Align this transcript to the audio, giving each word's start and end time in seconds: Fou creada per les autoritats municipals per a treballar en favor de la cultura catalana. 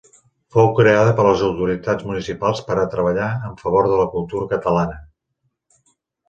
Fou 0.53 0.69
creada 0.77 1.11
per 1.19 1.25
les 1.27 1.43
autoritats 1.47 2.07
municipals 2.11 2.63
per 2.69 2.79
a 2.85 2.87
treballar 2.95 3.29
en 3.51 3.53
favor 3.61 3.91
de 3.93 4.01
la 4.01 4.09
cultura 4.17 4.49
catalana. 4.57 4.99